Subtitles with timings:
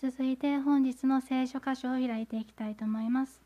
[0.00, 3.42] 続いて本日の聖書箇所を開いていきたいと思います。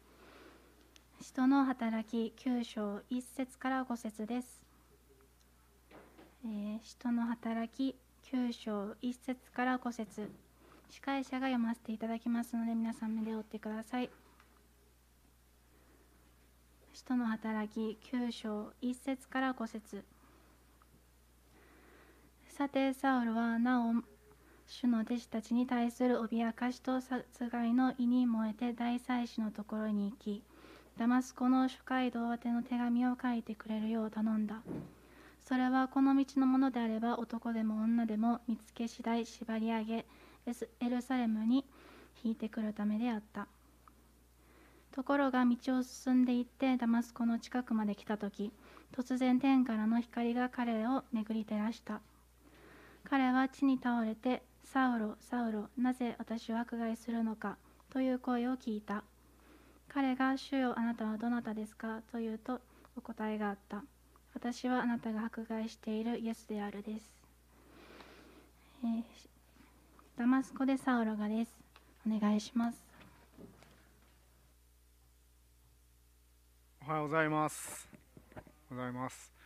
[1.22, 4.60] 使徒の働き9章1節から5節です。
[6.44, 7.96] えー、使徒の働き
[8.30, 10.30] 9章1節から5節
[10.90, 14.10] 司会者が読ませていただきますので皆さん目で追ってください。
[16.92, 20.04] 使徒の働き9章1節から5節
[22.50, 24.11] さてサウルはなお
[24.72, 30.42] 主の弟子たちに対する脅かしと殺害の意に燃えて大祭司のところに行き
[30.96, 34.62] ダマスコの主街道宛ての手紙を書いてくれるよう頼んだ。
[35.44, 40.06] それはこの道のものであれば男でも女でも見つけ次第縛り上げ
[40.80, 41.66] エルサレムに
[42.24, 43.48] 引いてくるためであった。
[44.90, 48.50] ところが道を進んでいってダマスコの近くまで来た時
[48.96, 52.00] 突然天からの光が彼を巡り照らした。
[53.04, 57.56] 彼は地に倒れて「サウロサウロなぜ私を迫害するのか」
[57.90, 59.04] という声を聞いた。
[59.88, 62.60] 彼が「主よあなたはどなたですか?」と言うと
[62.96, 63.84] お答えがあった。
[64.34, 67.14] 私はあなたが迫害しているイエスであるです、
[68.82, 69.04] えー、
[70.16, 71.54] ダマスコでサウロがです。
[72.06, 72.82] お願いします。
[76.80, 77.88] おはようございます。
[78.34, 79.41] おはようございます。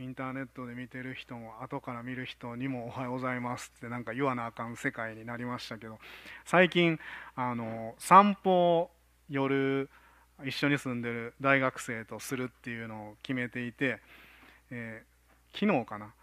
[0.00, 5.98] インターネットで見てる人も後から見る人にも「おはようございます」ってなんか言わなあかん世界になりましたけど
[6.44, 7.00] 最近
[7.34, 8.90] あの散歩を
[9.28, 9.90] 夜
[10.44, 14.00] 一緒に住んでる大学生とするっていうのを決めていて、
[14.70, 16.14] えー、昨日かな？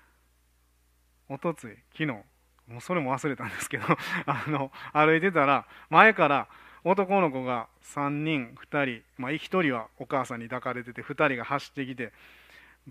[1.28, 2.24] おとつい昨日。
[2.68, 3.84] もうそれも忘れたんですけど
[4.26, 6.48] あの歩いてたら前から
[6.84, 12.12] 男の子が3人2人、まあ、1人はお母さんに抱かれてて2人が走ってきて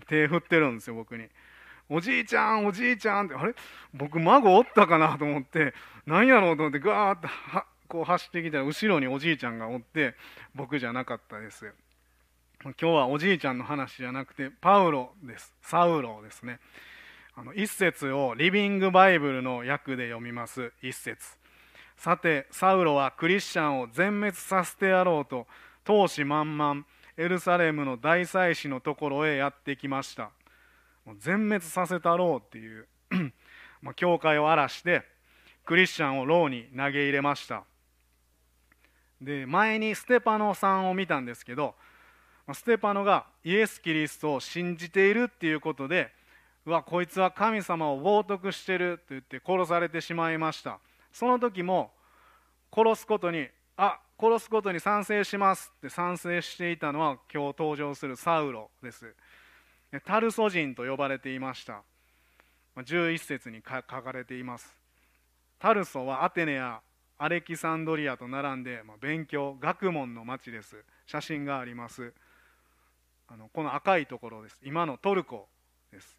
[0.07, 1.27] 手振ってるんですよ僕に。
[1.87, 3.53] おじいちゃんおじいちゃんってあれ？
[3.93, 5.73] 僕孫おったかなと思って
[6.07, 7.27] 何やろうと思ってガーッと
[7.87, 10.15] こう走ってきたら後ろにおじいちゃんがおって
[10.55, 11.71] 僕じゃなかったです。
[12.63, 15.53] 今日はおじいちゃんの話じゃなくてパウロです。
[15.61, 16.59] サウロですね。
[17.35, 20.71] あの一節をリビングバイブルの訳で読みます。
[20.81, 21.37] 一節。
[21.97, 25.45] さてサウロはクリスチャンを全滅させてやろうと
[25.85, 26.85] 闘志満々。
[27.17, 30.31] エルサレムの大祭司のところへやってきました。
[31.05, 32.87] もう全滅させたろうっていう
[33.81, 35.03] まあ教会を荒らして
[35.65, 37.63] クリスチャンを牢に投げ入れました。
[39.21, 41.75] で前にステパノさんを見たんですけど
[42.53, 46.11] ステパノがイエス・キリストを信じているっていうことで
[46.65, 50.79] うわこいつは神様を冒涜してると言って殺されてしまいました。
[51.13, 51.91] その時も
[52.73, 55.71] 殺すことにあ殺すことに賛成します。
[55.77, 59.13] って賛成していたのは今日登場するサウロです。
[60.05, 61.83] タルソ人と呼ばれていました。
[62.77, 64.73] 11節に書かれています。
[65.59, 66.81] タルソはアテネや
[67.17, 70.83] アレキサンドリアと並んで勉強学問の町です。
[71.05, 72.13] 写真があります。
[73.27, 74.59] あのこの赤いところです。
[74.63, 75.47] 今のトルコ
[75.91, 76.17] です。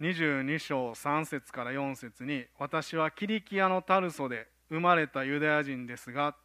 [0.00, 6.36] 22章3節から4節に「私はキリキアのタルソで生まれたユダヤ人ですが」っ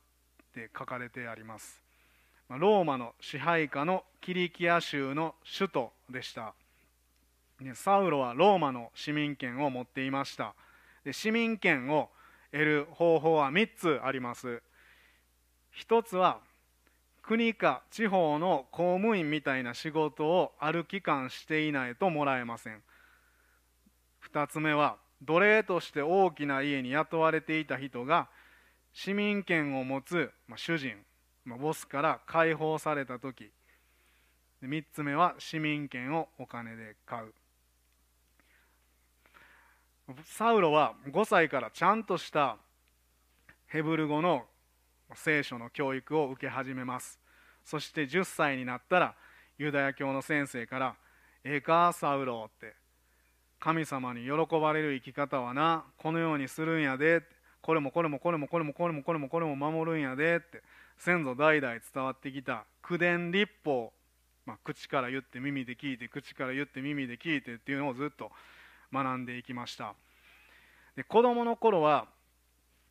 [0.54, 1.82] て書かれてあります。
[2.50, 6.56] ローマの支配下のキリキア州の首都でした。
[7.76, 10.56] サウロはローマの市民権を持っていました。
[11.04, 12.10] で市民権を
[12.52, 14.64] 得る方法は3つあります。
[15.76, 16.42] 1つは
[17.22, 22.82] 国か地方の公務員みたいな仕事をある期間していないともらえません。
[24.34, 28.30] 2つ目は奴隷として大きな家に雇われていた人が
[28.94, 30.96] 市民権を持つま主人
[31.46, 33.52] まボスから解放された時
[34.64, 37.34] 3つ目は市民権をお金で買う。
[40.26, 42.58] サウロは5歳からちゃんとした
[43.68, 44.46] ヘブル語の
[45.14, 47.20] 聖書の教育を受け始めます。
[47.64, 49.16] そして10歳になったら
[49.58, 50.96] ユダヤ教の先生から
[51.44, 52.76] 「ええかサウロ」って
[53.60, 57.24] 神様に喜ばれる生き方はなこのようにするんやで。
[57.62, 60.64] これもこれもこれもこれもこれもこれもこれも守るんやでって
[60.98, 62.66] 先祖代々伝わってきた。
[62.82, 63.94] 口伝立法、
[64.46, 68.32] まあ、口から言って耳で聞いて口から言って耳で聞いてっていうのをずっと
[68.94, 69.94] 学んでいきました。
[70.96, 72.08] で子供の頃は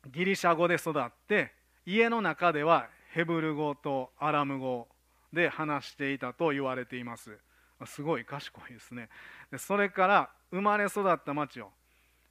[0.07, 1.51] ギリシャ語で育って
[1.85, 4.87] 家の中ではヘブル語とアラム語
[5.33, 7.37] で話していたと言われています。
[7.85, 9.09] すごい賢いですね。
[9.51, 11.71] でそれから生まれ育った町を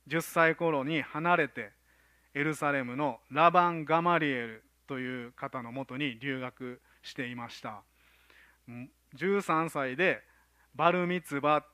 [0.09, 1.71] 10歳頃に離れて
[2.35, 7.83] エルサレムのラバン・ガマリエルという方のもとに留学していました。
[9.17, 10.23] 13歳で
[10.75, 11.65] バルミツバ、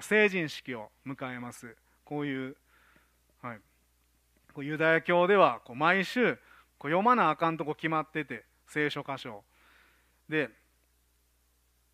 [0.00, 1.76] 成人式を迎えます。
[2.04, 2.56] こういう、
[3.40, 3.60] はい、
[4.58, 6.36] ユダヤ教ではこう毎週
[6.78, 9.44] こう読まなあかんとこ決まってて聖書箇所
[10.28, 10.50] で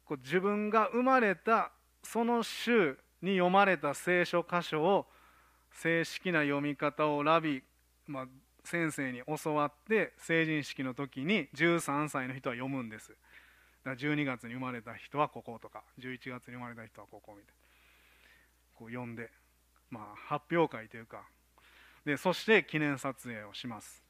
[0.08, 1.70] こう自分が生まれた
[2.02, 5.06] その週に読まれた聖書箇所を
[5.70, 7.62] 正式な読み方をラビ、
[8.06, 8.26] まあ、
[8.64, 13.10] 先生に教わって成人式の時に13歳の人は読むんです。
[13.10, 13.20] だか
[13.90, 17.52] ら12月に生まれた人はこことか11月に生まれた人はここみたいな。
[18.76, 19.30] こう読んで、
[19.90, 21.22] まあ、発表会というか。
[22.06, 24.02] でそして記念撮影をします、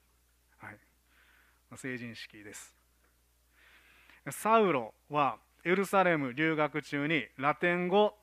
[0.59, 0.79] はい、
[1.75, 2.73] 成人式です。
[4.31, 8.15] サウロはエルサレム留学中にラテン語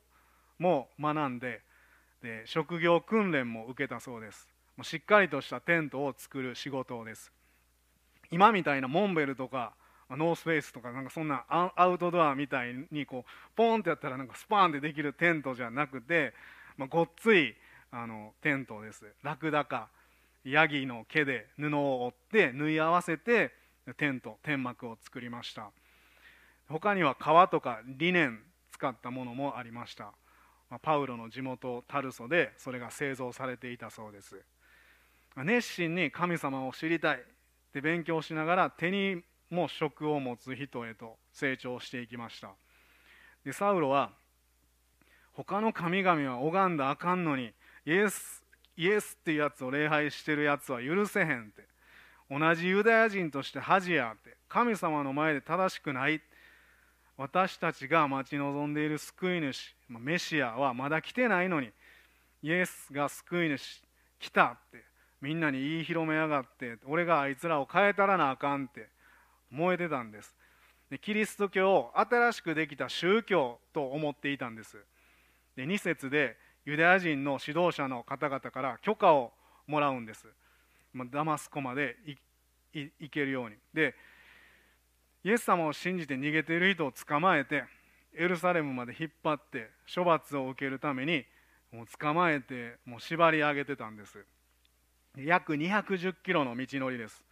[0.59, 1.61] も学んで
[2.21, 4.47] で職業訓練も受けたそうです。
[4.77, 7.31] もうしっかりとしたテントを作る仕事です。
[8.31, 9.73] 今みたいなモンベルとか
[10.09, 16.33] ノースフェイスとかなんかそんなアウトドアみたいにこうポンってやったらなんかスパーンってできるテントじゃなくて、
[16.77, 17.55] まあ、ごっつい
[17.91, 19.05] あのテントです。
[19.23, 19.87] ラクダか
[20.43, 23.51] ヤギの毛で布を折って縫い合わせて
[23.97, 25.69] テント天幕を作りました。
[26.67, 28.39] 他には革とかリネン
[28.71, 30.13] 使ったものもありました。
[30.81, 34.41] パウロの地元タルソでそれが製造されていたそうです。
[35.37, 37.19] 熱心に神様を知りたいっ
[37.73, 42.49] て勉強しながら手にも職を持つ人へと成長していきました。
[43.43, 44.11] でサウロは
[45.33, 47.53] 他の神々は拝んだあかんのに
[47.85, 48.43] イエス
[48.77, 51.67] イエスっていうやつを礼拝してるやつは許せへんって。
[52.29, 54.35] 同じユダヤ人として恥やって。
[54.49, 56.34] 神様の前で正しくないって。
[57.17, 61.69] 私たちが待ち望んでいる救い主メシアはまだ来てないのに
[62.43, 63.81] イエスが救い主
[64.19, 64.83] 来たって
[65.21, 68.89] みんなに言い広めやがって俺があいつらを変えたらなあかんって
[69.49, 70.35] 燃えてたんです。
[70.89, 74.77] でキリスト教を新しくできた宗教と思っていたんです。
[75.55, 79.31] で2節でユダヤ人の指導者の方々から許可を
[79.67, 80.27] もらうんです。
[81.11, 81.95] ダマスコまで
[82.73, 83.55] 行けるように。
[83.73, 83.95] で
[85.25, 87.63] イエス様を信じて逃げている人を捕まえて
[88.15, 91.25] エルサレムまで引っ張って処罰を受けるために
[91.73, 94.23] もう捕まえてもう縛り上げてたんです。
[95.17, 97.23] 約210キロの道のりです。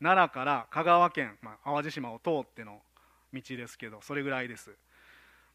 [0.00, 2.80] 奈良から香川県、まあ、淡路島を通っての
[3.34, 4.70] 道ですけどそれぐらいです。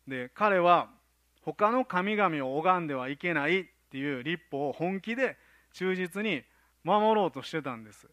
[0.07, 0.89] で彼は
[1.41, 5.35] 他の神々を拝んではいけないっていう立法を本気で
[5.73, 6.43] 忠実に
[6.83, 8.07] 守ろうとしてたんです。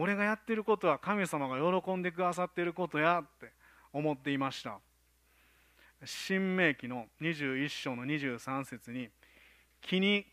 [0.00, 3.50] 俺がやってることは神様が喜んでくださってることやって
[3.92, 4.78] 思っていました。
[6.04, 9.08] 新明記の21章の23節に
[9.82, 10.24] 「気に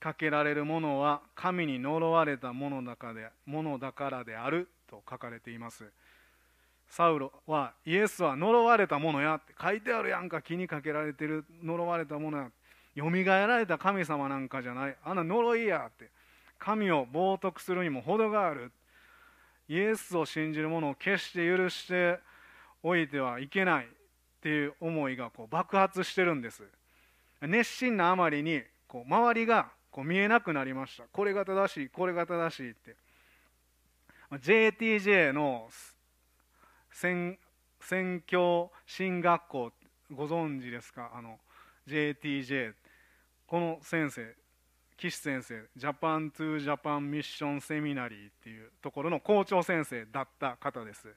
[0.00, 5.88] かけられるものは神に呪われたものだかでものだからである」と書かれています。
[6.88, 12.50] サウロはイエスは呪われたものやって書いてあるやんか気にかけられてる呪われたものや
[12.96, 14.96] よみがえられた神様なんかじゃない。
[15.04, 16.10] あんな呪いやって。
[16.58, 18.72] 神を冒涜するにも程がある。
[19.72, 22.18] イエスを信じる者を決して許して
[22.82, 23.88] おいてはいけないっ
[24.42, 26.62] ていう思いがこう爆発してるんです。
[27.40, 31.04] 熱心なあまりにこう周りがこう見えなくなりました。
[31.10, 32.96] これが正しいこれが正しいって。
[34.30, 35.70] JTJ の
[36.90, 37.38] 宣
[38.26, 39.72] 教神学校
[40.12, 41.10] ご存知ですか？
[41.14, 41.38] あの
[41.88, 42.74] JTJ
[43.46, 44.34] この先生
[45.10, 51.08] 岸先生 Japan to Japan Mission Seminary っていうところの校長先生だった方です。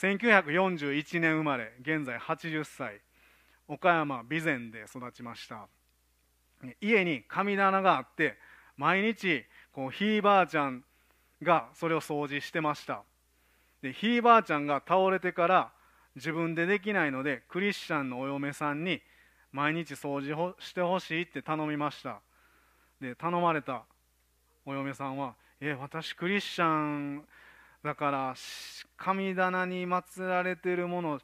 [0.00, 3.00] 1941年生まれ現在80歳。
[3.66, 5.66] 岡山備前で育ちました。
[6.80, 8.36] 家に神棚があって
[8.76, 10.84] 毎日こうひいばあちゃん
[11.42, 13.02] がそれを掃除してました。
[13.80, 15.72] でひいばあちゃんが倒れてから
[16.16, 19.00] 自分でできないのでクリスチャンのお嫁さんに
[19.52, 22.20] 毎日掃除してほしいって頼みました。
[23.00, 23.84] で頼まれた
[24.64, 27.26] お嫁さんは「え私クリスチャン
[27.82, 28.34] だから
[28.96, 31.20] 神棚に祀られてるもの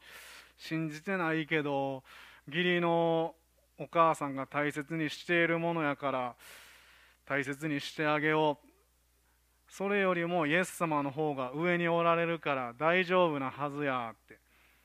[0.59, 2.03] 信じてないけど
[2.47, 3.35] 義理の
[3.79, 6.37] お母さんが大切にしているものやから
[7.25, 8.71] 大切にしてあげよう
[9.71, 14.39] それよりもイエス様の方が上におられるから大丈夫なはずやって。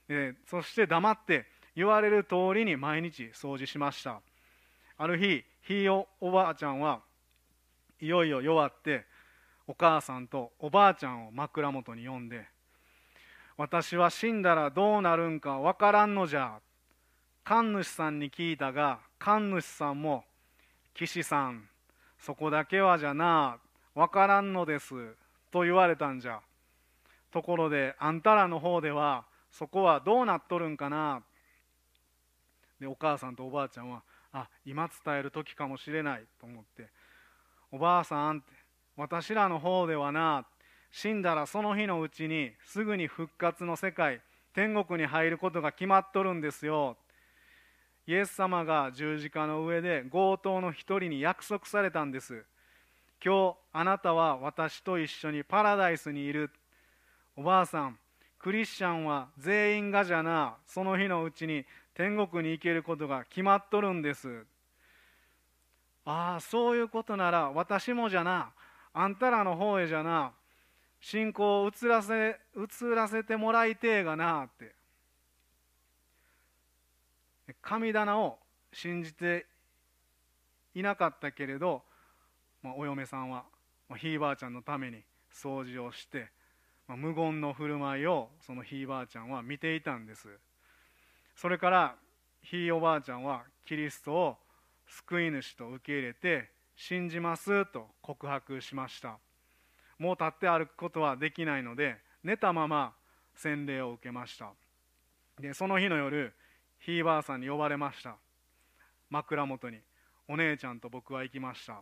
[0.07, 4.21] でそして黙って言われる通りに毎日掃除しました。
[4.97, 7.01] ある日ひいおおばあちゃんは
[7.99, 9.03] いよいよ弱って
[9.65, 12.47] お母さんとおばあちゃんを枕元に呼んで
[13.57, 16.59] 「私は死んだらどうなるんかわからんのじゃ」
[17.43, 20.25] 神主さんに聞いたが神主さんも
[20.93, 21.67] 「岸さん
[22.19, 23.57] そこだけはじゃな
[23.95, 25.15] わからんのです」
[25.49, 26.41] と言われたんじゃ。
[27.31, 31.23] ところであんたらの方ではそこはどうなっとるんかな。
[32.79, 34.03] でお母さんとおばあちゃんは
[34.35, 36.23] あ今伝える時かもしれない。
[36.39, 36.89] と思って
[37.71, 38.43] 「おばあさん」
[38.97, 40.45] 私らの方ではな
[40.91, 44.21] 死んだらその日のうちにすぐに復活の世界
[44.53, 46.97] 天国に入ることが決まっとるんですよ。
[48.07, 52.45] イエス様が十字架の上で強盗の一人に約束されたんです。
[53.23, 56.51] 今日あなたは私と一緒にパラダイスにいる。
[57.35, 57.99] おばあさん
[58.39, 64.45] クリスチャンは全員がじゃなその日のうちに天国に行けることが決まっとるんです。
[66.05, 68.51] ああそういうことなら私もじゃな
[68.93, 70.31] あんたらの方へじゃな
[71.01, 74.73] 信仰を移らせ移らせてもらいてえがなって。
[77.61, 78.37] 神棚を
[78.73, 79.45] 信じて
[80.73, 81.83] いなかったけれど、
[82.61, 83.45] まあ、お嫁さんは、
[83.87, 84.97] まあ、ひいばあちゃんのために
[85.33, 86.27] 掃除をして、
[86.87, 90.27] まあ、無言の振る舞いをそのひいばあちゃんは見ていたんです。
[91.35, 91.95] それから
[92.41, 94.37] ひいおばあちゃんはキリストを
[94.87, 99.17] 救い主と受け入れて信じますと告白しました。
[99.97, 102.93] もう立って歩くことはできないので寝たまま
[103.35, 104.51] 洗礼を受けました。
[105.39, 106.33] でその日の夜
[106.79, 108.15] ひいばあさんに呼ばれました。
[109.09, 109.79] 枕元に
[110.27, 111.81] お姉ちゃんと僕は行きました。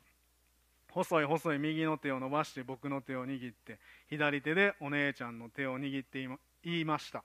[0.92, 3.80] 細い細い右の手を伸ばして僕の手を握って
[4.10, 6.28] 左手でお姉ちゃんの手を握って
[6.64, 7.24] 言いました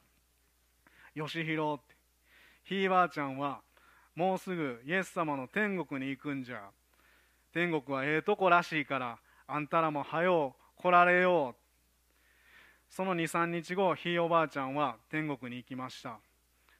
[1.14, 1.97] 「よしひろ」って。
[2.68, 3.60] ひいばあちゃんは
[4.14, 6.60] もうすぐイエス様の天国に行くんじゃ。
[7.54, 12.94] 天国はええとこらしいからあんたらもはよう来られよう。
[12.94, 16.18] その23日後ひいおばあちゃんは天国に行きました。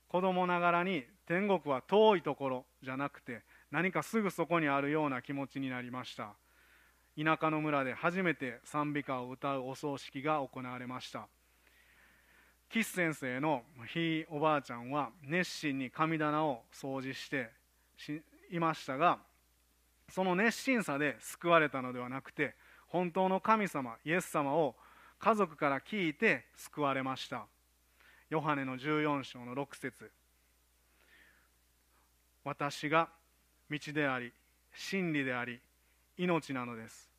[0.08, 3.40] 子供ながらに天国は遠いところじゃなくて
[3.70, 6.34] 何かすぐそこにあるような気持ちになりました。
[7.16, 11.28] 田舎の村で初めて賛美歌を歌うお葬式が行われました。
[12.70, 17.50] 岸先生のひいおばあちゃんは熱心に神棚を掃除して
[18.50, 19.18] いましたが
[20.10, 22.54] その熱心さで救われたのではなくて
[22.88, 24.74] 本当の神様イエス様を
[25.18, 27.46] 家族から聞いて救われました。
[28.30, 30.10] ヨハネの14章の6節。
[32.44, 33.08] 私が
[33.68, 34.32] 道であり
[34.74, 35.60] 真理であり
[36.16, 37.10] 命なのです。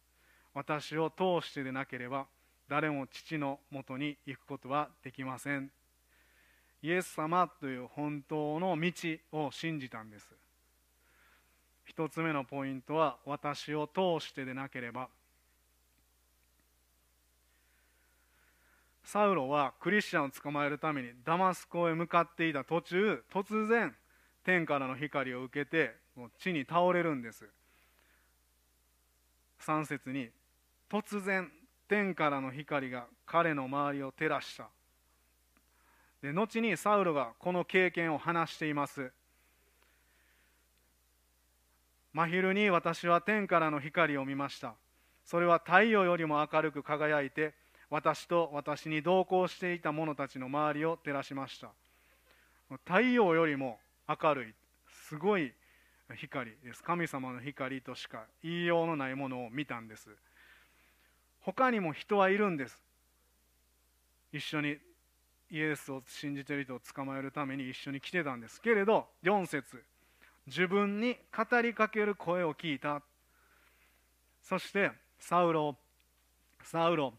[0.54, 2.26] 私を通してでなければ
[2.70, 5.72] 誰も父のもとに行くことはできません。
[6.84, 8.92] イエス様という本当の道
[9.32, 10.30] を信じたんです。
[11.84, 15.10] 一つ目のポイントは私を通してでなければ。
[19.04, 23.96] サウロはクリスチャンを捕まえるためにダマスコへ向かっていた途中突然
[24.46, 25.96] 天からの光を受けて
[26.38, 27.50] 地に倒れるんです。
[29.62, 30.30] 3節に
[30.90, 31.52] 突然
[31.90, 34.70] 天からの光が彼の周りを照らした。
[36.22, 39.12] で後にサウロがこの経験を話しています。
[42.14, 44.76] 真昼に私は天からの光を見ました。
[45.26, 47.54] それは太陽よりも明るく輝いて
[47.90, 51.70] 私と私に同行していた者たちの周りを照らしました。
[52.86, 54.54] 太陽よりも明るい。
[55.08, 55.52] すごい
[56.16, 56.84] 光です。
[56.84, 60.10] 神様の光としか言いようのないものを見たんです。
[61.42, 62.82] 他にも人はいるんです。
[64.32, 64.78] 一緒に
[65.50, 69.84] イエスを信じている人を捕まえるために一緒に来てたんですけれど4節
[70.46, 73.02] 自分に語りかける声を聞いた。
[74.42, 75.76] そしてサウロ
[76.64, 77.14] サウロ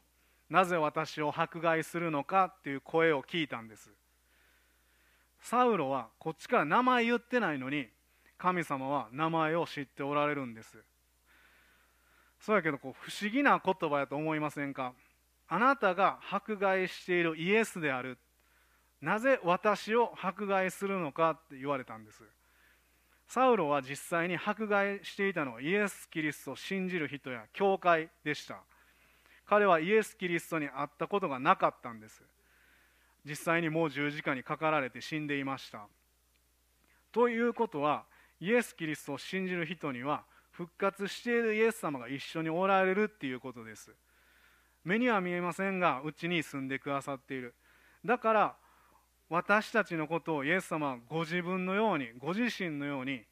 [0.49, 3.91] なぜ私を迫害するのかっていう声を聞いたんです。
[5.41, 7.89] サウロはこっちから名前言ってないのに
[8.37, 10.79] 神様は名前を知っておられるんです。
[12.41, 14.95] そうやけどこう不思議な言葉やと思いませんか？
[15.49, 18.19] あなたが迫害しているイエスである。
[19.03, 22.23] なぜ私を迫害するのかって言われたんです。
[23.29, 28.59] サウロは実際に迫害していたのはイエス・キリストを信じる人や教会でした。
[29.47, 32.23] 彼はイエス・キリストに会ったことがなかったんです。
[33.25, 35.87] 実際にもう十字架にかかられて死んでいました。
[37.13, 38.05] ということは
[38.41, 40.25] イエス・キリストを信じる人には
[40.61, 43.93] 復活しているイエス様が一緒におられるっていうことです。
[44.85, 47.55] 目には見えませんがうちに住んでくださっている。
[48.05, 48.57] だから
[49.31, 53.23] 私たちのことをイエス様はご自分のようにご自身のように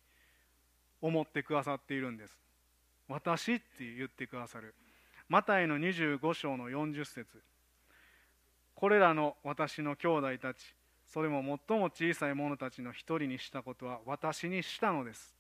[1.03, 2.35] 思ってくださっているんです。
[3.09, 4.75] 私って言ってくださる。
[5.29, 7.27] マタイの25章の40節。
[8.75, 10.61] これらの私の兄弟たち
[11.07, 15.38] それも最も小さい者たちの一人にしたことは私にしたのです。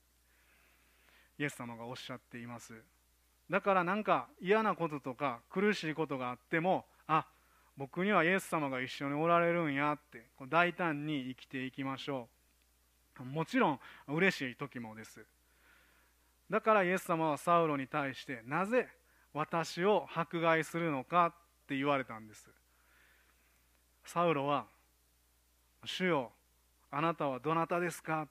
[1.38, 2.74] イエス様がおっしゃっています。
[3.48, 7.26] だから何か嫌なこととか苦しいことがあってもあ
[7.76, 12.28] 僕にはイエス様が一緒におられるんやって大胆に生きていきましょ
[13.20, 13.24] う。
[13.24, 15.24] もちろん嬉しい時もです。
[16.50, 18.88] だからイエス様はサウロに対してなぜ
[19.32, 21.32] 私を迫害するのかっ
[21.66, 22.48] て言われたんです。
[24.04, 24.66] サウロは
[25.84, 26.32] 「主よ
[26.90, 28.28] あなたはどなたですか?」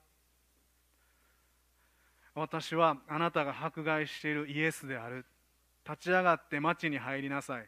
[2.39, 5.25] 私はあなたが迫害しているイエスである。
[5.83, 7.67] 立ち上がって町に入りなさい。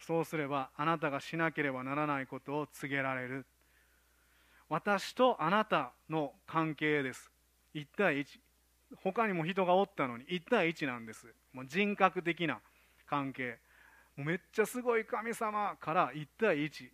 [0.00, 3.46] そうすればあなたがしなければならないことを告げられる。
[4.68, 7.30] 私とあなたの関係です。
[7.76, 8.26] 1対1
[9.04, 11.32] 他にも人がおったのに1対1なんです。
[11.52, 12.58] もう人格的な
[13.06, 13.60] 関係。
[14.16, 16.88] めっちゃすごい神様から1対1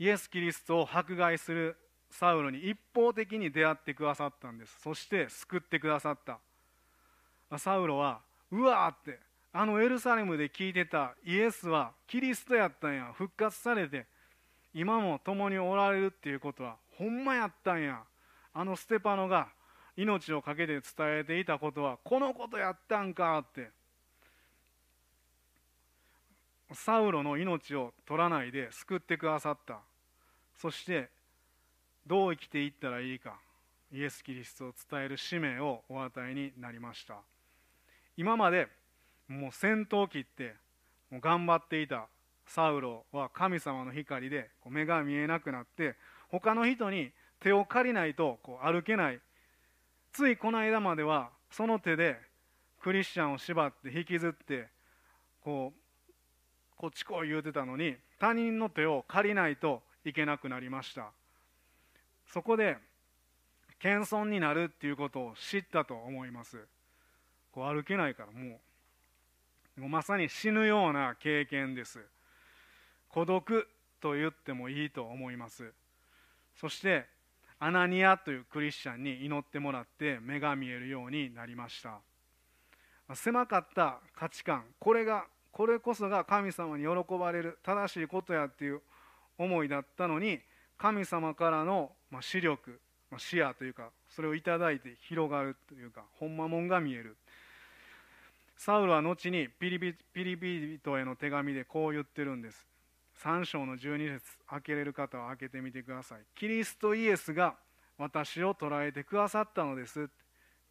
[0.00, 1.76] イエス・キリストを迫害する
[2.10, 4.80] サウロに一方的に出会ってくださったんです。
[4.80, 6.38] そして救ってくださった。
[7.58, 8.20] サウロは
[8.50, 9.18] うわーって
[9.52, 13.12] あのエルサレムで聞いてたイエスはキリストやったんや。
[13.14, 14.06] 復活されて
[14.74, 18.02] 今も共におられるっていうことはほんまやったんや。
[18.52, 19.48] あのステパノが
[19.96, 23.70] 命を懸けて伝えていたことはこのことやったんかって。
[26.72, 29.78] サウロの命を取らないで救ってくださった。
[30.56, 31.10] そして
[32.06, 33.34] どう生きていったらいいか
[33.92, 37.16] イエス・キリストを伝える使命をお与えになりました。
[38.16, 38.68] 今まで
[39.28, 40.54] もう戦闘機って
[41.10, 42.06] もう頑張っていた
[42.46, 45.96] サウロは神様の光で目が見えなくなって
[46.28, 47.10] 他の人に
[47.40, 49.20] 手を借りないとこう歩けない。
[50.12, 52.16] ついこの間まではその手で
[52.80, 54.68] クリスチャンを縛って引きずって
[55.42, 55.80] こう
[56.76, 61.10] こっち来い言うてたのに他人の手を借りないといけなくなりました。
[62.32, 62.76] そこで
[63.78, 66.58] 謙遜になるっていうことを知ったと思います。
[67.52, 68.60] こう歩けないからも
[69.76, 72.00] うもうまさに死ぬような経験です。
[73.08, 73.68] 孤独
[74.00, 75.72] と言ってもいいと思います。
[76.58, 77.06] そして
[77.58, 82.00] アナニアというクリスチャンに祈ってもらって目が見えるようになりました。
[83.14, 88.82] 狭かった価値観これがこれこそが神様に喜ばれる正しいことやっていう
[89.38, 90.40] 思いだったのに
[90.78, 92.80] 神様からの視力
[93.18, 97.16] 視野というかそれをいただいて広がるというかほんまもんが見える。
[98.58, 102.66] サウルは後にピリピリ人への手紙でこう言ってるんです。
[103.22, 106.20] 3章の12節開けれる方は開けてみてください。
[106.34, 107.54] キリストイエスが
[107.98, 110.08] 私を捉えてくださったのです。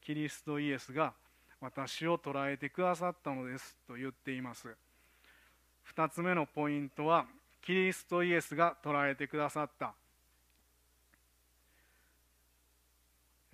[0.02, 1.14] キリストイエスが
[1.62, 4.68] 私を捉えてくださったのですと言っています。
[5.96, 7.26] 2つ目のポイントは
[7.66, 9.94] キリストイエスが捉えてくださった。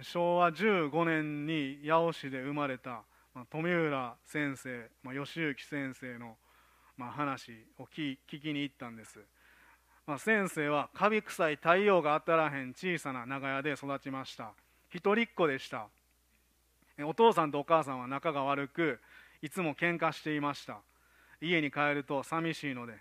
[0.02, 3.04] 昭和15年に八尾市で生まれた
[3.50, 6.36] 富浦先生義行先生の
[6.97, 9.19] ま、話を聞きに行ったんです、
[10.06, 14.52] ま、先生はカビ臭い太陽が当たらへん小さな長屋で育ちました。
[14.89, 15.88] 一人っ子でした。
[17.06, 19.00] お父さんとお母さんは仲が悪く
[19.41, 20.80] いつも喧嘩していました。
[21.39, 22.93] 家に帰ると寂しいので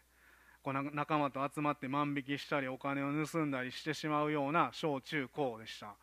[0.62, 5.94] こう仲間と集まって万引きしたりお金を盗んだりしてしまうような小中高でした。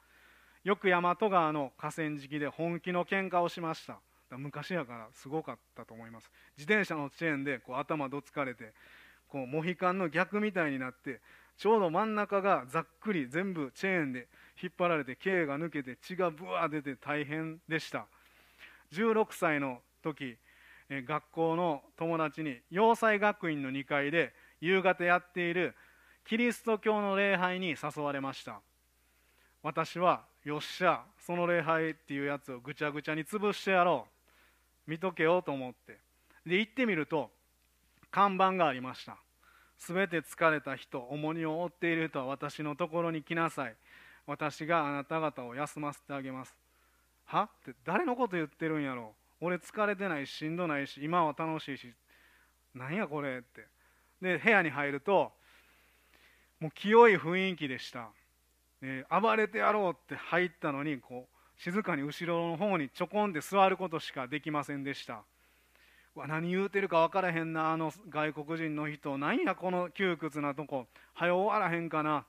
[0.63, 3.99] よく大和川の河川敷で本気の喧嘩をしました。
[4.31, 6.29] 昔やからすごかったと思います。
[6.57, 8.73] 自転車のチェーンでこう頭どつかれて
[9.29, 11.21] こうモヒカンの逆みたいになって
[11.57, 14.27] ちょうど真ん中がざっくり全部チェーンで
[14.61, 18.07] 引っ張られて毛が抜けて血がブワー出て大変でした。
[18.91, 20.37] 16歳の時
[20.89, 25.75] 学校の友達に洋裁学院の2階で夕方やっている
[26.25, 28.59] キリスト教の礼拝に誘われました。
[29.63, 34.07] 私はよっしゃその礼拝っていうやつをぐちゃぐちゃに潰してやろ
[34.87, 34.91] う。
[34.91, 35.99] 見とけようと思って。
[36.45, 37.29] で行ってみると
[38.09, 39.17] 看板がありました。
[39.77, 43.75] すべて疲れた人重荷を負っている人は私のところに来なさい。
[44.25, 46.55] 私があなた方を休ませてあげます。
[47.25, 47.43] は？
[47.43, 51.93] って誰のこと言ってるんやろ俺疲れてないししんどないし今は楽しいし。
[52.73, 53.67] なんやこれって。
[54.21, 55.31] で部屋に入ると
[56.59, 58.09] もう清い雰囲気でした、
[58.81, 65.23] えー、暴れてやろうって入ったのにこう静かに後ろの方にちょこんで座ることしかできませんでした。
[66.13, 69.17] わ何言うてるか分からへんなあの外国人の人。
[69.17, 70.87] なんやこの窮屈なとこ。
[71.13, 72.25] 早終わらへんかな。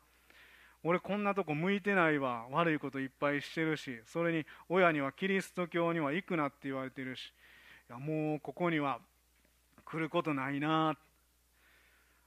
[0.82, 2.46] 俺こんなとこ向いてないわ。
[2.50, 4.00] 悪いこといっぱいしてるし。
[4.06, 7.32] それに親にはキリスト教には行くなって言われてるし。
[7.90, 8.98] いやもうここには
[9.84, 11.07] 来ることないなって。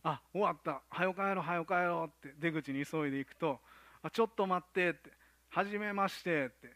[0.03, 0.81] あ終わった。
[0.89, 3.59] はよ帰ろうはよ帰ろうって出口に急いで行くと
[4.01, 5.11] あちょっと待ってって
[5.49, 6.73] はじめましてって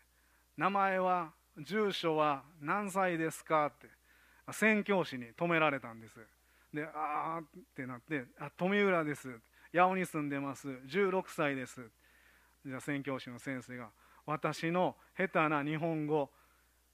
[0.58, 3.88] 名前は住所は何歳ですかって
[4.52, 6.20] 宣教師に止められたんです。
[6.74, 7.44] でああっ
[7.76, 9.40] てなって「あ富浦です
[9.74, 10.68] 八尾に住んでます。
[10.68, 11.90] 16歳です」
[12.66, 13.90] じゃあ宣教師の先生が
[14.26, 16.32] 「私の下手な日本語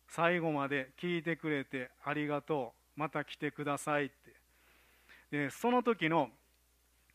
[0.08, 2.82] 最後まで聞いてくれてありがとう。
[3.00, 4.41] また来てくださいって。
[5.32, 6.30] でその時の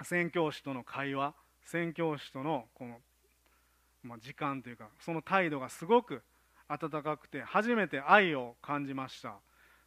[0.02, 2.96] 宣教師との会話宣教師とのこの、
[4.02, 6.22] ま、時間というかその態度がすごく
[6.68, 9.34] 温かくて初めて愛を感じました。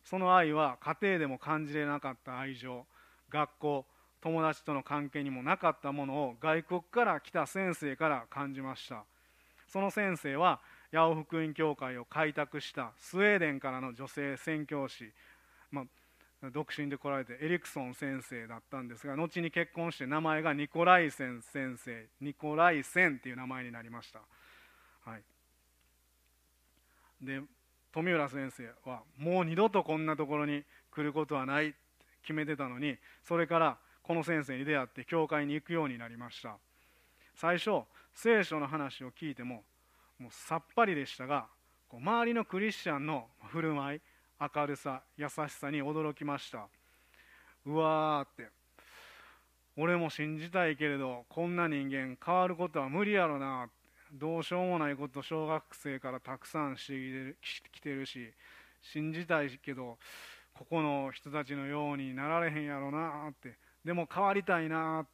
[0.04, 2.86] その愛は家庭でも感じれなかった愛情
[3.30, 3.86] 学校
[4.22, 9.04] 友達との関係にもなかったものを外国から来た先生から感じました。
[9.68, 10.62] その先生は
[10.92, 15.12] 八尾福音教会を開拓したスウェーデンからの女性宣教師、
[16.54, 24.20] 独身で来られてエリクソン先生だったんですが後に結婚して名前がニコライセン先生ニコライセンっていう名前になりました、
[25.10, 25.22] はい、
[27.22, 27.42] で
[27.92, 31.78] 富浦先生はもう二度とこんなところに来ることはないって
[32.22, 32.96] 決めてたのに
[33.28, 36.58] それからこの先生に出会って教会に行くようになりました。
[37.36, 39.64] 最初聖書の話を聞いても
[40.20, 41.48] もうさっぱりでしたが
[41.92, 44.02] 周りのクリスチャンの振る舞い
[44.40, 46.68] 明るさ優しさに驚きました。
[47.66, 48.50] うわーって。
[49.78, 53.70] 俺も信じたいけれどこんな人間変わることは無理やろな。
[54.12, 58.34] どうしようもないこと小学生からたくさんしてきてるし
[58.82, 59.98] 信じたいけど
[60.54, 63.58] ここの人たちのようになられへんやろなって。
[63.86, 65.06] でも変わりたいな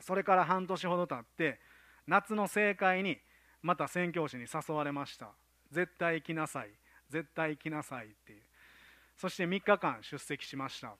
[0.00, 1.58] それから半年ほど経って
[2.06, 3.18] 夏の正会に
[3.62, 5.30] また宣教師に誘われました。
[5.70, 6.70] 絶対行きなさい。
[7.14, 8.40] 絶対行きなさいっていう。
[9.16, 10.96] そして3日間出席しました。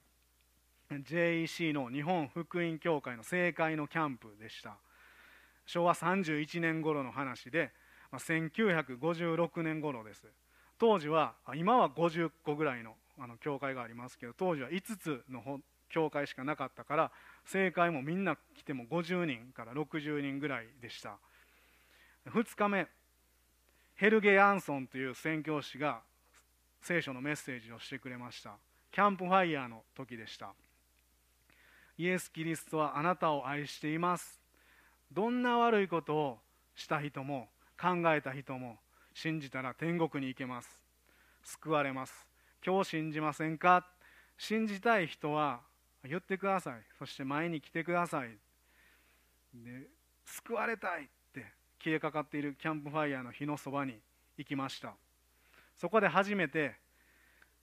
[0.88, 4.76] JEC の日本福音協会の正会のキャンプでした。
[5.66, 7.72] 昭和31年頃の話で
[8.12, 10.22] ま1956年頃です。
[10.78, 17.12] 当時は今は50個ぐらいのあの教会がありますけど当時は5つの教会しかなかったから
[17.44, 21.18] 正会もみんな来ても50人から60人ぐらいでした。
[22.28, 22.86] 2日目
[23.96, 26.00] ヘルゲ・ヤンソンという宣教師が
[26.80, 28.56] 聖書のメッセージをしてくれました。
[28.90, 30.52] キャンプファイヤーの時でした。
[31.96, 34.40] イエス・キリストはあなたを愛しています。
[35.12, 36.38] どんな悪いことを
[36.74, 37.48] した人も
[37.80, 38.78] 考えた人も
[39.14, 40.80] 信じたら天国に行けます。
[41.44, 42.26] 救われます。
[42.66, 43.86] 今日信じませんか？
[44.36, 45.60] 信じたい人は
[46.04, 46.82] 言ってください。
[46.98, 48.30] そして前に来てください。
[49.54, 49.88] で
[50.24, 51.08] 救われたい。
[51.84, 53.98] 消えかかっているキャンプファイヤーの火のそばに
[54.38, 54.94] 行きました。
[55.76, 56.76] そこで初めて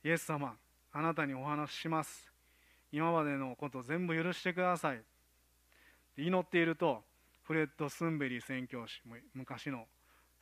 [0.04, 0.54] イエス様
[0.94, 2.32] あなたにお話しします。
[2.92, 5.02] 今までのこと全部許してください。
[6.18, 7.02] 祈っていると
[7.46, 9.02] フレッド・スンベリー宣教師
[9.34, 9.86] 昔の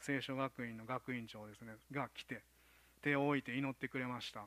[0.02, 2.42] 聖書学院の学院長ですねが来て
[3.02, 4.42] 手を置いて祈ってくれました。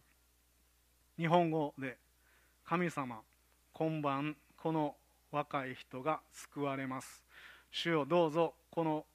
[1.16, 1.96] 日本語で
[2.68, 3.22] 「神様
[3.72, 4.94] 今晩この
[5.30, 7.24] 若い人が救われます。
[7.70, 9.06] 主よどうぞこの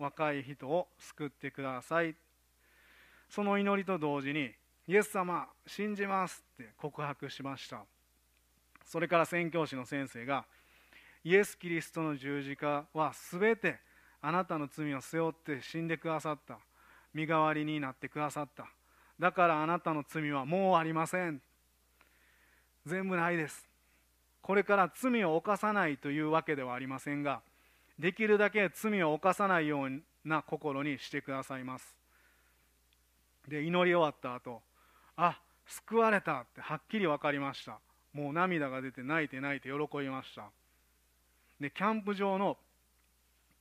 [0.00, 2.14] 若い人を救ってください。
[3.28, 4.50] その祈りと同時に
[4.88, 7.84] イエス様信じますって告白しました。
[8.84, 10.44] それから宣教師の先生が
[11.22, 13.78] イエス・キリストの十字架は全て
[14.22, 16.58] あなたの罪を背負って死んでくださった。
[17.12, 18.66] 身代わりになってくださった。
[19.18, 21.42] だからあなたの罪はもうありません。
[22.86, 23.68] 全部ないです。
[24.40, 27.42] これから罪を犯さないというわけではありませんが
[28.00, 29.90] できるだけ罪を犯さないよう
[30.24, 31.94] な心にしてくださいます。
[33.46, 34.62] で祈り終わった後
[35.16, 37.78] あ救われたってはっきり分かりました。
[38.14, 40.50] もう涙が出て泣いて泣いて喜びました。
[41.60, 42.56] でキャンプ場の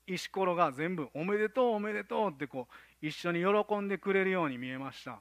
[0.07, 5.19] 石ころが全部おめでとうおめでとうってこう一緒に喜んでくれるように見えました。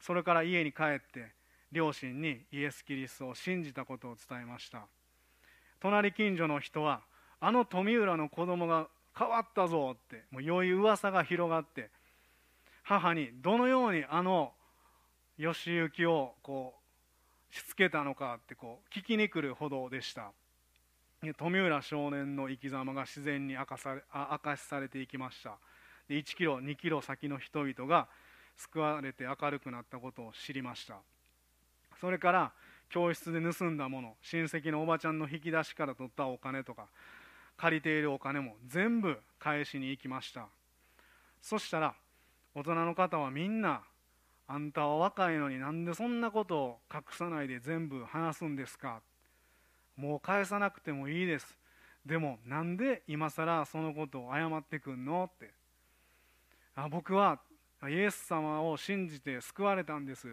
[0.00, 1.32] それから家に帰って
[1.70, 4.88] 両親にイエス・キリストを信じたことを伝えました。
[5.78, 7.02] 隣近所の人は
[7.40, 11.90] あの富浦の子供が変わったぞってもう良い噂が広がって
[12.82, 14.52] 母にどのようにあの
[15.38, 16.74] 義行をこ
[17.50, 20.32] うしつけたのかってこう聞きに来るほどでした。
[21.38, 25.56] 富浦少年の生き様が自然に明かされ明かしされていきました。
[26.08, 28.08] で1キロ2キロ先の人々が
[28.56, 30.96] 救われて明るくなったことを知りました。
[32.00, 32.52] それから
[32.88, 36.86] 教室で盗んだもの親戚のおばちゃんの引き出しから取ったお金とか
[37.56, 40.46] 借りているお金も全部返しに行きました。
[41.40, 41.94] そしたら
[42.54, 43.82] 大人の方はみんな
[44.48, 49.00] あんたは若いのになんでそんなことを隠さないで全部話すんですか？
[49.96, 51.58] もう返さなくてもいいです。
[52.04, 55.24] でもなんで今更そのことを謝ってくんの？
[55.24, 55.50] って
[56.74, 57.40] あ僕は
[57.88, 60.28] イエス様を信じて救われたんです。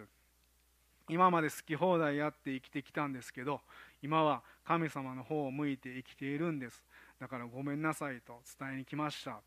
[1.09, 3.59] 今まで好き放題やって生きてきたんですけど
[4.01, 6.83] 今は神様の方を向いて生きているんです。
[7.23, 9.39] だからごめんなさいと伝えに来ました。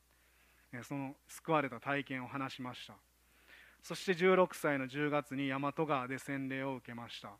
[0.83, 2.95] その救われた体験を話しました。
[3.83, 7.33] そして16歳の10月に大和川で洗礼を受けました。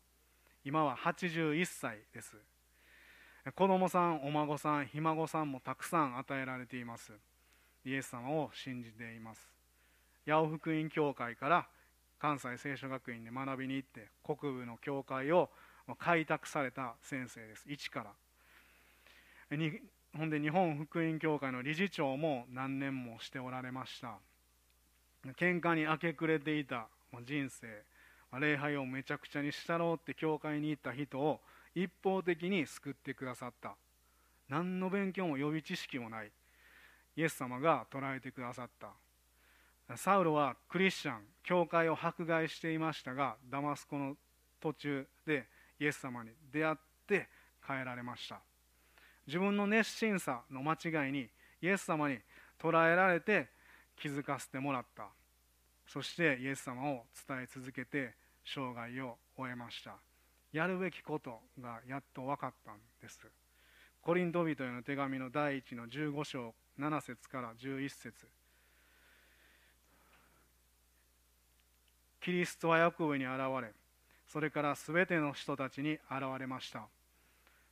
[0.63, 2.37] 今は81歳です。
[3.55, 7.13] 子供さんお孫さんひ孫さんもたくさん与えられています。
[7.83, 9.41] イエス様を信じています。
[10.27, 11.67] 八尾福音教会から
[12.19, 15.49] 関西聖書学院で学びに行って国部の教会を
[15.97, 17.65] 開拓された先生です。
[17.67, 18.11] 一から。
[20.15, 24.19] ほんで日本福音教会の理事長も何年もしておられました。
[25.37, 26.87] 喧嘩に明け暮れていた
[27.25, 27.83] 人生。
[28.39, 31.39] 礼拝をめちゃくちゃにしたろうって教会に行った人を
[31.73, 33.75] 一方的に救ってくださった。
[34.49, 36.31] 何の勉強も予備知識もない。
[37.15, 38.91] イエス様が捉えてくださった。
[39.95, 44.15] サウロはクリスチャン教会を迫害していましたがダマスコの
[44.59, 45.47] 途中で
[45.79, 46.75] イエス様に出会っ
[47.07, 47.29] て
[47.65, 48.41] 変えられました。
[49.27, 51.27] 自分の熱心さの間違いに
[51.61, 52.17] イエス様に
[52.59, 53.49] 捉えられて
[53.99, 55.07] 気づかせてもらった。
[55.85, 59.95] そしてイエス様を伝え続けて生涯を終えました。
[60.53, 63.19] やるべきことがやっと分かったんです。
[64.01, 68.27] コリント人への手紙の第1の15章7節から11節。
[72.21, 73.71] キリストはヤコブに現れ
[74.27, 76.87] それからすべての人たちに現れました。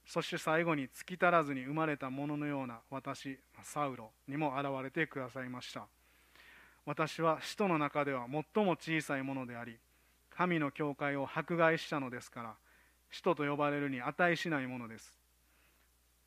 [0.05, 5.87] そして最後に月足らずに生まれたもののような私サウロにも現れてくださいました。
[6.85, 9.77] 私は使徒の中では最も小さいものであり
[10.29, 12.53] 神の教会を迫害したのですから
[13.09, 15.17] 使徒と呼ばれるに値しないものです。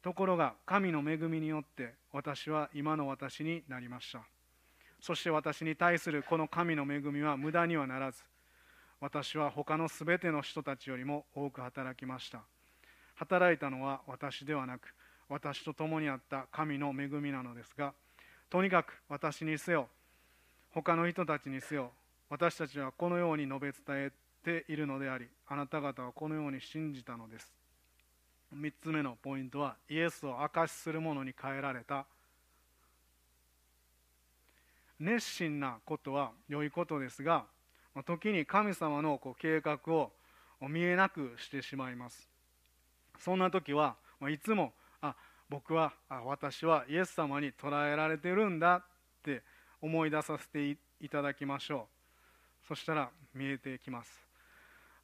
[0.03, 4.23] ところが神の恵みによって私は今の私になりました。
[5.01, 8.25] そして私に対するこの神の恵みは無駄にはならず
[9.01, 12.43] 私は他のすべての人たちよりも多く働きました。
[13.19, 14.95] 働いたのは私ではなく
[15.29, 17.93] 私と共にあった神の恵みなのですが
[18.49, 19.89] とにかく私にせよ
[20.71, 21.91] 他の人たちにせよ
[22.31, 24.13] 私たちはこのように述べ伝え
[24.45, 27.53] ているのでありあなた方はこのように信じたのです。
[28.55, 32.07] 3つ目のポイントはイエスを証しする者に変えられた。
[35.01, 37.45] 熱心なことは良いことですが
[38.05, 40.11] 時に神様のこう計画を
[40.69, 42.29] 見えなくしてしまいます。
[43.19, 43.97] そんな時は
[44.31, 45.15] いつもあ
[45.49, 48.83] 僕はあ私はイエス様に捉えられてるんだっ
[49.23, 49.43] て
[49.81, 51.89] 思い出させていただきましょ
[52.65, 52.67] う。
[52.69, 54.11] そしたら見えてきます。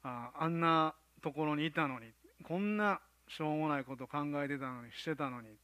[0.03, 2.07] ああんなところにいたのに
[2.43, 5.57] こんなしょうもないこと考えてたのにしてたのにって。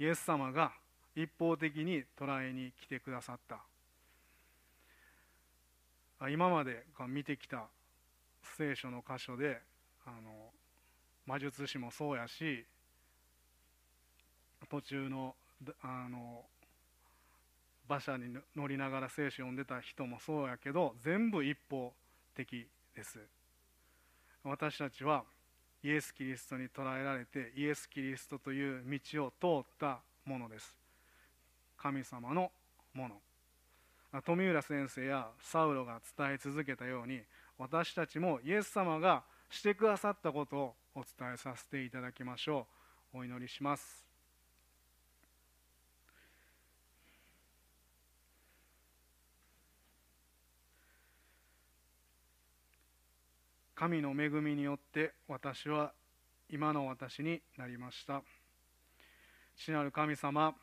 [0.00, 0.72] イエス様が
[1.14, 3.60] 一方的に捉えに来てくださった。
[6.28, 7.64] 今まで見てきた
[8.56, 9.60] 聖書の箇所で
[10.06, 10.51] あの
[11.26, 12.64] 魔術師もそうやし
[14.70, 15.34] 途中の
[15.82, 16.44] あの
[17.88, 18.24] 馬車に
[18.56, 21.92] 乗りながら聖書を読んでた人もそうやけど全部一方
[22.34, 23.18] 的です。
[24.44, 25.24] 私たちは
[25.84, 30.76] イエス・キリストに捉えられてイエス・キリストという道を通ったものです。
[31.76, 32.50] 神様の
[32.94, 33.16] もの。
[34.24, 37.20] 富浦先生やサウロが伝え続けたように
[37.58, 42.66] 私たちもイエス様がしてくださったことをお伝えさせていただきましょ
[43.14, 43.18] う。
[43.18, 44.04] お祈りします。
[53.74, 55.92] 神の恵みによって私は
[56.48, 58.22] 今の私になりました。
[59.56, 60.54] 父なる神様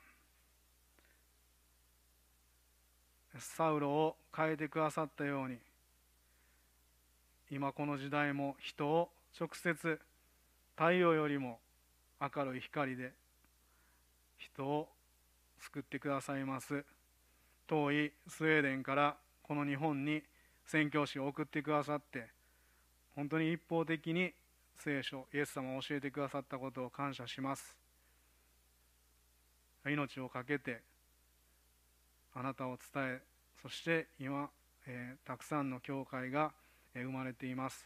[3.38, 5.58] サウロを変えてくださったように
[7.52, 10.00] 今この時代も人を直接
[10.80, 11.60] 太陽よりも
[12.22, 13.12] 明るい光で
[14.38, 14.88] 人を
[15.60, 16.86] 救ってくださいます。
[17.68, 20.24] 遠いスウェーデンからこの日本に
[20.66, 22.30] 宣教師を送ってくださって
[23.14, 24.32] 本当に一方的に
[24.78, 27.76] 聖書イエス様を教えてくださったことを感謝します。
[29.86, 30.80] 命を懸けて
[32.34, 33.22] あなたを伝え
[33.62, 34.50] そして今、
[34.88, 36.54] えー、たくさんの教会が、
[36.94, 37.86] 生まれています。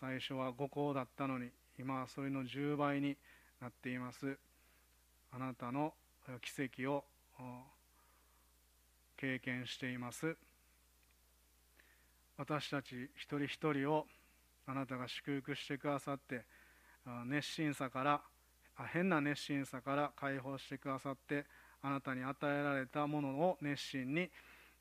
[0.00, 3.16] 最初は5校だったのに今はそれの10倍に
[3.60, 4.38] なっています。
[5.32, 5.92] あなたの
[6.40, 7.04] 奇跡を
[9.16, 10.36] 経験しています。
[12.38, 14.06] 私たち一人一人を
[14.66, 16.44] あなたが祝福してくださって
[17.26, 18.20] 熱心さから
[18.92, 21.46] 変な熱心さから解放してくださって
[21.82, 24.30] あなたに与えられたものを熱心に、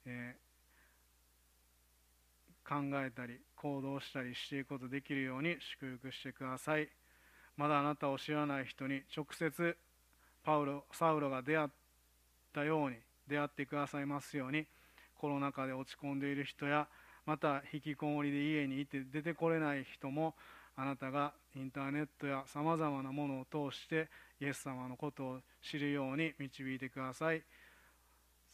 [0.05, 6.88] えー、考えたり行動したりしていくことできるように祝福してください。
[7.58, 9.75] まだあなたを知らない人に直接
[10.43, 11.67] パウロサウロが出会っ
[12.54, 12.97] たように
[13.28, 14.67] 出会ってくださいますように
[15.19, 16.88] コロナ禍で落ち込んでいる人や
[17.25, 20.36] また引きこもりで家にいて出てこれない人も
[20.75, 27.41] あなたがインターネットやさまざまなものを通してイエス様のことを知るように導いてください。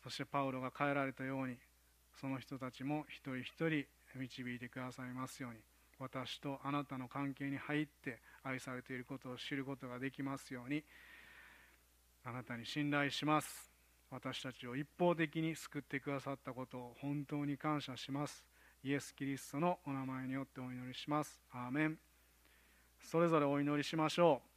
[0.04, 1.56] そしてパウロが変えられたように
[2.22, 3.86] その人たちも一人一人
[4.18, 5.60] 導いてくださいますように。
[6.00, 10.84] 私とあなたの関係に入って愛されていることを知ることができますように。
[12.24, 13.72] あなたに信頼します。
[14.10, 18.46] 私たちを一方的に救ってくださったことを本当に感謝します。
[18.84, 21.40] イエス・キリストのお名前によってお祈りします。
[21.52, 21.98] アーメン。
[23.04, 24.51] それぞれお祈りしましょう。